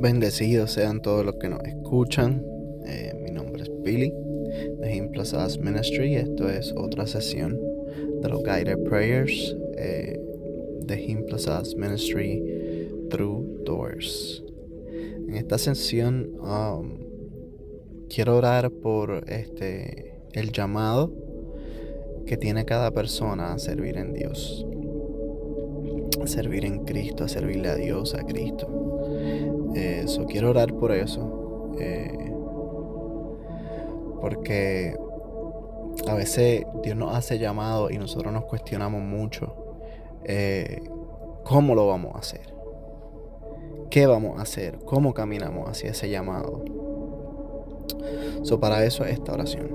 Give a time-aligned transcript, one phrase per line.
[0.00, 2.46] Bendecidos sean todos los que nos escuchan.
[2.86, 4.14] Eh, mi nombre es Billy
[4.78, 6.14] de Him Plus Us Ministry.
[6.14, 7.58] Esto es otra sesión
[8.22, 10.16] de los Guided Prayers eh,
[10.86, 14.44] de Him Plus Us Ministry Through Doors.
[15.26, 16.98] En esta sesión um,
[18.08, 21.12] quiero orar por este el llamado
[22.24, 24.64] que tiene cada persona a servir en Dios,
[26.22, 28.97] a servir en Cristo, a servirle a Dios, a Cristo.
[29.78, 31.74] Eso, quiero orar por eso.
[31.78, 32.32] Eh,
[34.20, 34.96] porque
[36.08, 39.54] a veces Dios nos hace llamado y nosotros nos cuestionamos mucho
[40.24, 40.82] eh,
[41.44, 42.54] cómo lo vamos a hacer.
[43.90, 44.78] ¿Qué vamos a hacer?
[44.84, 46.64] ¿Cómo caminamos hacia ese llamado?
[48.42, 49.70] So, para eso es esta oración.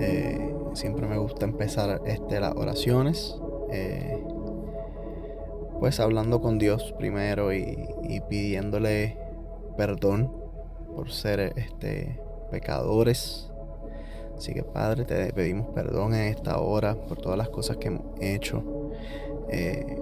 [0.00, 3.40] Eh, siempre me gusta empezar este, las oraciones
[5.80, 9.16] pues hablando con Dios primero y, pidiéndole
[9.78, 10.30] perdón
[10.94, 13.50] por ser este pecadores.
[14.36, 18.04] Así que Padre, te pedimos perdón en esta hora por todas las cosas que hemos
[18.20, 18.62] hecho.
[19.48, 19.98] Eh,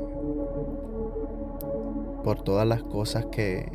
[2.25, 3.71] por todas las cosas que,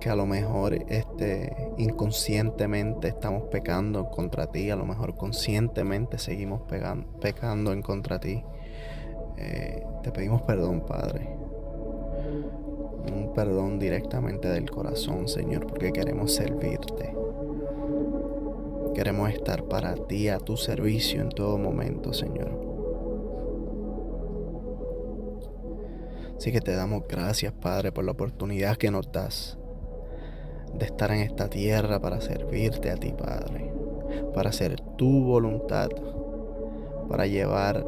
[0.00, 6.62] que a lo mejor este, inconscientemente estamos pecando contra ti, a lo mejor conscientemente seguimos
[7.20, 8.42] pecando en contra ti.
[9.40, 11.28] Eh, te pedimos perdón, Padre.
[13.12, 17.14] Un perdón directamente del corazón, Señor, porque queremos servirte.
[18.94, 22.70] Queremos estar para ti, a tu servicio en todo momento, Señor.
[26.36, 29.58] Así que te damos gracias, Padre, por la oportunidad que nos das
[30.74, 33.72] de estar en esta tierra para servirte a ti, Padre,
[34.34, 35.88] para hacer tu voluntad,
[37.08, 37.84] para llevar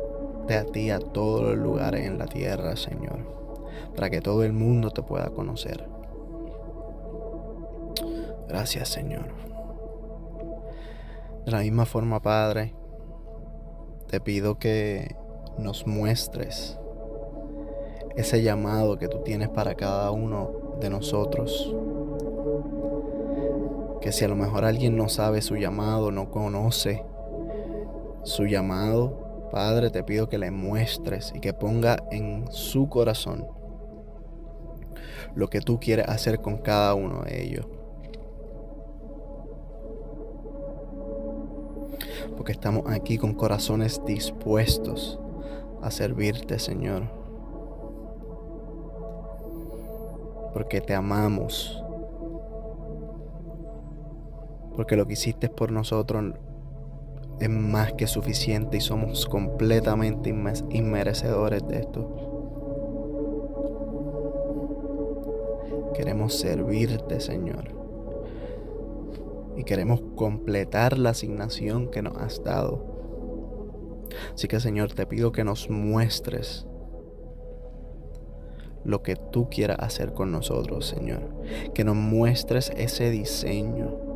[0.56, 3.18] a ti a todos los lugares en la tierra, Señor,
[3.94, 5.88] para que todo el mundo te pueda conocer.
[8.48, 9.26] Gracias, Señor.
[11.44, 12.74] De la misma forma, Padre,
[14.08, 15.16] te pido que
[15.58, 16.78] nos muestres
[18.16, 21.74] ese llamado que tú tienes para cada uno de nosotros.
[24.00, 27.04] Que si a lo mejor alguien no sabe su llamado, no conoce
[28.24, 29.21] su llamado,
[29.52, 33.46] Padre, te pido que le muestres y que ponga en su corazón
[35.34, 37.66] lo que tú quieres hacer con cada uno de ellos.
[42.34, 45.20] Porque estamos aquí con corazones dispuestos
[45.82, 47.02] a servirte, Señor.
[50.54, 51.84] Porque te amamos.
[54.74, 56.32] Porque lo que hiciste por nosotros
[57.44, 62.30] es más que suficiente y somos completamente inmerecedores de esto.
[65.94, 67.70] Queremos servirte, Señor.
[69.56, 72.84] Y queremos completar la asignación que nos has dado.
[74.34, 76.66] Así que, Señor, te pido que nos muestres
[78.84, 81.22] lo que tú quieras hacer con nosotros, Señor.
[81.74, 84.11] Que nos muestres ese diseño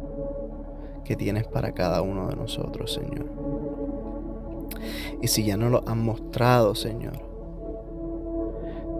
[1.06, 3.27] que tienes para cada uno de nosotros, Señor.
[5.22, 7.19] Y si ya no lo han mostrado, Señor,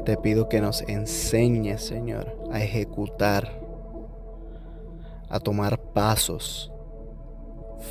[0.05, 3.61] te pido que nos enseñes, Señor, a ejecutar,
[5.29, 6.73] a tomar pasos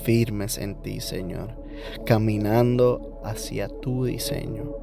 [0.03, 1.55] firmes en ti, Señor,
[2.05, 4.73] caminando hacia tu diseño,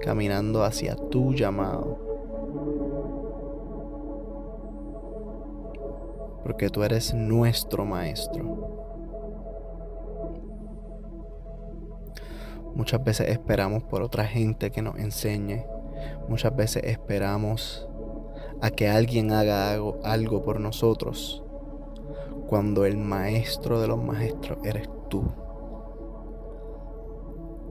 [0.00, 1.98] caminando hacia tu llamado.
[6.42, 8.80] Porque tú eres nuestro Maestro.
[12.74, 15.66] Muchas veces esperamos por otra gente que nos enseñe.
[16.28, 17.88] Muchas veces esperamos
[18.60, 21.42] a que alguien haga algo, algo por nosotros.
[22.46, 25.24] Cuando el maestro de los maestros eres tú.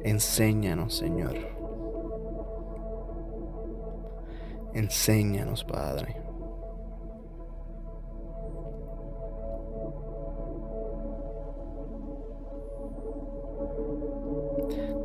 [0.03, 1.35] Enséñanos, Señor.
[4.73, 6.28] Enséñanos, Padre.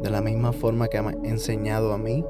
[0.05, 2.27] De la misma forma que ha enseñado a mí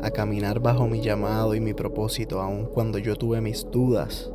[0.00, 4.32] a caminar bajo mi llamado y mi propósito, aun cuando yo tuve mis dudas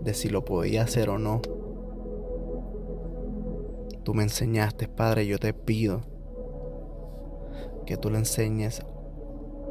[0.00, 1.42] de si lo podía hacer o no.
[4.02, 6.00] Tú me enseñaste, Padre, yo te pido
[7.86, 8.82] que tú le enseñes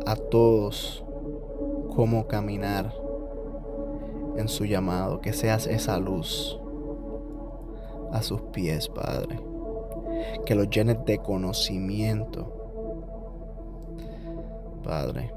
[0.05, 1.03] a todos
[1.93, 2.93] cómo caminar
[4.37, 6.57] en su llamado, que seas esa luz
[8.13, 9.58] a sus pies, Padre
[10.45, 12.55] que los llenes de conocimiento.
[14.83, 15.31] Padre,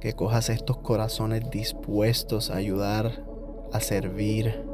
[0.00, 3.24] que cojas estos corazones dispuestos a ayudar,
[3.72, 4.64] a servir,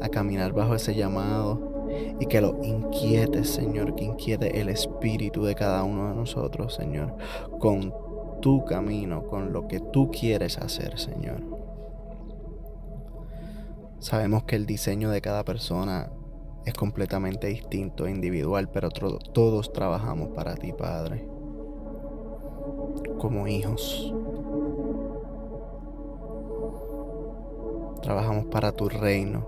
[0.00, 1.88] a caminar bajo ese llamado
[2.20, 7.16] y que lo inquietes, Señor, que inquiete el espíritu de cada uno de nosotros, Señor,
[7.58, 7.94] con
[8.40, 11.57] tu camino, con lo que tú quieres hacer, Señor.
[14.00, 16.10] Sabemos que el diseño de cada persona
[16.64, 21.26] es completamente distinto e individual, pero todos trabajamos para ti, Padre,
[23.18, 24.14] como hijos.
[28.02, 29.46] Trabajamos para tu reino.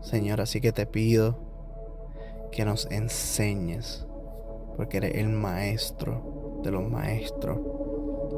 [0.00, 1.36] Señor, así que te pido
[2.50, 4.06] que nos enseñes,
[4.76, 7.58] porque eres el maestro de los maestros,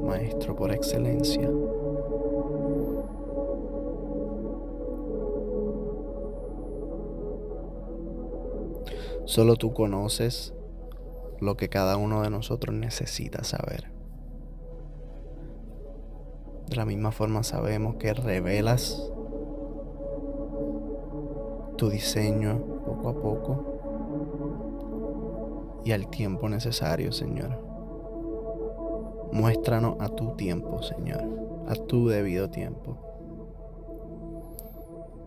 [0.01, 1.51] maestro por excelencia.
[9.25, 10.55] Solo tú conoces
[11.41, 13.91] lo que cada uno de nosotros necesita saber.
[16.69, 19.11] De la misma forma sabemos que revelas
[21.77, 23.73] tu diseño poco a poco
[25.85, 27.72] y al tiempo necesario, Señor.
[29.33, 31.23] Muéstranos a tu tiempo, Señor,
[31.67, 32.99] a tu debido tiempo.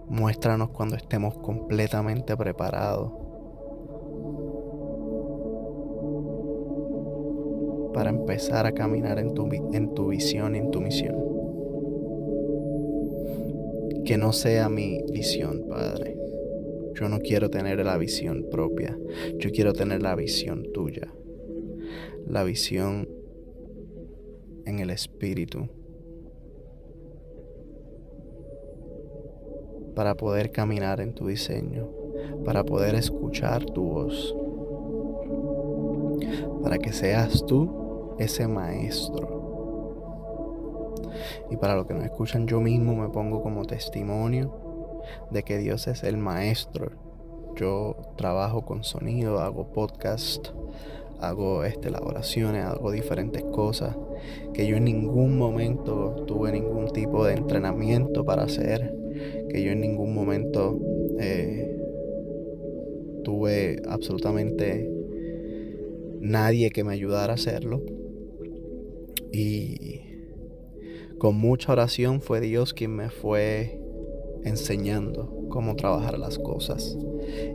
[0.07, 3.11] Muéstranos cuando estemos completamente preparados
[7.95, 11.15] para empezar a caminar en tu, en tu visión y en tu misión.
[14.05, 16.15] Que no sea mi visión, Padre.
[16.93, 18.95] Yo no quiero tener la visión propia.
[19.39, 21.11] Yo quiero tener la visión tuya.
[22.27, 23.14] La visión
[24.65, 25.67] en el espíritu.
[29.95, 31.89] Para poder caminar en tu diseño.
[32.43, 34.35] Para poder escuchar tu voz.
[36.61, 39.35] Para que seas tú ese maestro.
[41.49, 45.01] Y para los que no escuchan, yo mismo me pongo como testimonio
[45.31, 46.91] de que Dios es el maestro.
[47.55, 50.49] Yo trabajo con sonido, hago podcast,
[51.19, 53.95] hago este, elaboraciones, hago diferentes cosas
[54.53, 58.93] que yo en ningún momento tuve ningún tipo de entrenamiento para hacer,
[59.49, 60.79] que yo en ningún momento
[61.19, 61.77] eh,
[63.23, 64.89] tuve absolutamente
[66.21, 67.81] nadie que me ayudara a hacerlo.
[69.31, 70.01] Y
[71.17, 73.79] con mucha oración fue Dios quien me fue
[74.43, 76.97] enseñando cómo trabajar las cosas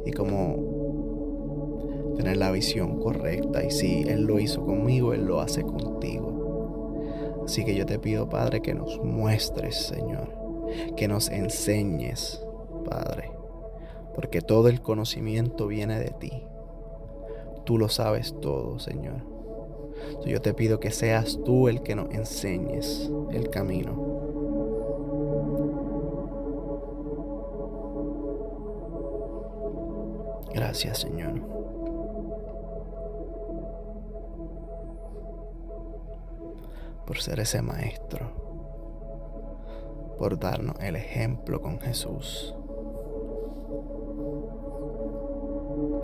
[0.05, 0.70] y cómo
[2.23, 3.65] tener la visión correcta.
[3.65, 7.43] Y si Él lo hizo conmigo, Él lo hace contigo.
[7.45, 10.35] Así que yo te pido, Padre, que nos muestres, Señor,
[10.97, 12.45] que nos enseñes,
[12.89, 13.31] Padre,
[14.15, 16.45] porque todo el conocimiento viene de ti.
[17.65, 19.41] Tú lo sabes todo, Señor
[20.27, 24.11] yo te pido que seas tú el que nos enseñes el camino.
[30.53, 31.70] Gracias, Señor.
[37.11, 38.31] Por ser ese maestro.
[40.17, 42.55] Por darnos el ejemplo con Jesús.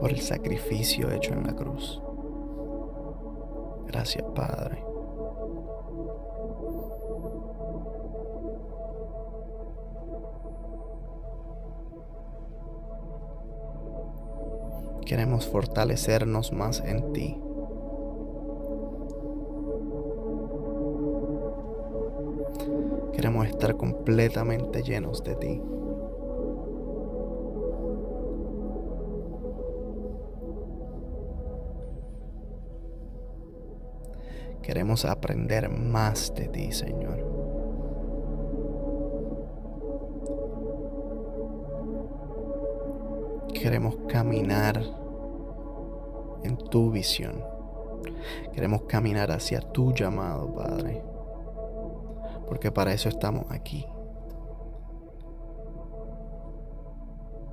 [0.00, 2.02] Por el sacrificio hecho en la cruz.
[3.86, 4.82] Gracias, Padre.
[15.04, 17.45] Queremos fortalecernos más en ti.
[23.16, 25.62] Queremos estar completamente llenos de ti.
[34.60, 37.24] Queremos aprender más de ti, Señor.
[43.54, 44.82] Queremos caminar
[46.42, 47.42] en tu visión.
[48.52, 51.15] Queremos caminar hacia tu llamado, Padre.
[52.46, 53.86] Porque para eso estamos aquí.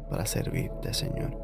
[0.09, 1.35] Para servirte, Señor.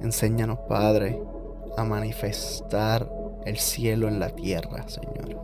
[0.00, 1.22] Enséñanos, Padre,
[1.76, 3.10] a manifestar
[3.44, 5.38] el cielo en la tierra, Señor.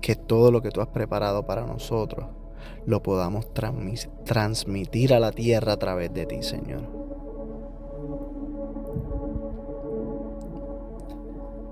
[0.00, 2.26] Que todo lo que tú has preparado para nosotros
[2.86, 3.48] lo podamos
[4.24, 6.98] transmitir a la tierra a través de ti, Señor.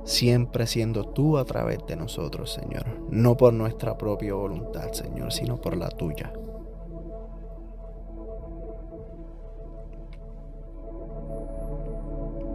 [0.06, 2.86] siempre siendo tú a través de nosotros, Señor.
[3.10, 6.32] No por nuestra propia voluntad, Señor, sino por la tuya.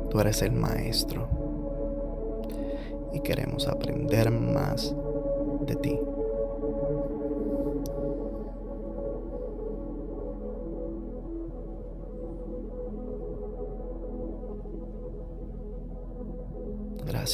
[0.10, 1.30] Tú eres el Maestro
[3.14, 4.96] y queremos aprender más
[5.66, 6.00] de ti.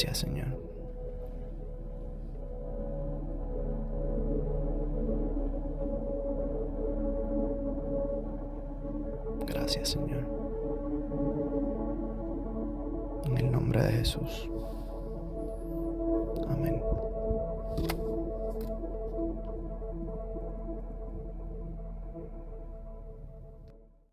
[0.00, 0.46] Gracias, Señor.
[9.44, 10.24] Gracias, Señor.
[13.24, 14.48] En el nombre de Jesús.